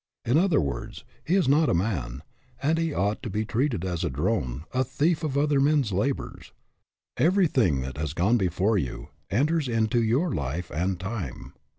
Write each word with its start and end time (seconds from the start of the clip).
In 0.25 0.35
other 0.35 0.59
words, 0.59 1.03
he 1.23 1.35
is 1.35 1.47
not 1.47 1.69
a 1.69 1.75
man, 1.75 2.23
and 2.63 2.79
he 2.79 2.91
ought 2.91 3.21
to 3.21 3.29
be 3.29 3.45
treated 3.45 3.85
as 3.85 4.03
a 4.03 4.09
drone, 4.09 4.63
a 4.73 4.83
thief 4.83 5.23
of 5.23 5.37
other 5.37 5.59
men's 5.59 5.91
labors. 5.91 6.53
Everything 7.17 7.81
that 7.81 7.97
has 7.99 8.13
gone 8.15 8.37
before 8.37 8.79
you, 8.79 9.09
enters 9.29 9.67
into 9.67 10.01
your 10.01 10.33
life 10.33 10.71
and 10.71 10.99
time. 10.99 11.53